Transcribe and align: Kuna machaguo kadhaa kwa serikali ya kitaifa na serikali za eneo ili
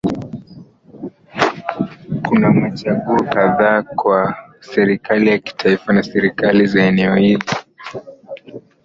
Kuna 2.27 2.51
machaguo 2.53 3.19
kadhaa 3.23 3.81
kwa 3.83 4.35
serikali 4.59 5.29
ya 5.29 5.37
kitaifa 5.39 5.93
na 5.93 6.03
serikali 6.03 6.65
za 6.67 6.83
eneo 6.83 7.17
ili 7.17 7.43